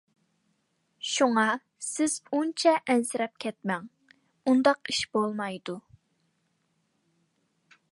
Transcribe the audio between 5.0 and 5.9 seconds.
بولمايدۇ.